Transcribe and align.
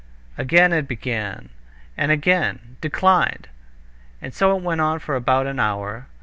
Again 0.35 0.73
it 0.73 0.87
began, 0.87 1.49
and 1.95 2.11
again 2.11 2.75
"Declined." 2.81 3.49
And 4.19 4.33
so 4.33 4.57
it 4.57 4.63
went 4.63 4.81
on 4.81 4.97
for 4.97 5.15
about 5.15 5.45
an 5.45 5.59
hour. 5.59 6.07